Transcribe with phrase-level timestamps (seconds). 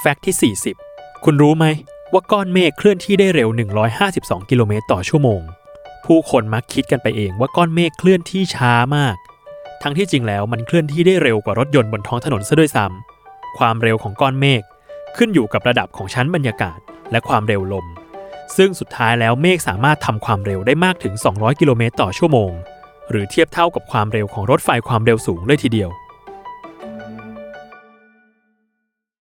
[0.00, 0.54] fact ที่
[0.86, 1.66] 40 คุณรู้ไหม
[2.12, 3.48] ว่าก้อนเมฆเคลื่อนที่ได้เร็ว
[4.00, 5.40] 152 กิโลเมตรต่อชั่วโมง
[6.06, 9.16] ผู้คนมักคิดกันไปเองว่าก้อนเมฆเคลื่อนที่ช้ามาก
[9.82, 14.62] ทั้งที่จริงแล้วมันเคลื่อนที่ได้เร็วกว่ารถยนต์บนท้องถนนซะด้วยซ้ำความเร็วของก้อนเมฆ
[15.16, 16.78] ขึ้นอยู่กับระดับของชั้นบรรยากาศ
[17.10, 17.86] และความเร็วลม
[18.56, 22.52] ซึ่งสุดท้ายแล้วเมฆสามารถทำความเร็วได้มากถึง 200 กิโลเมตรต่อชั่วโมง
[23.10, 25.90] หรือเทียบเท่ากับความเร็วของรถไฟความเร็วสูงเลยทีเดียว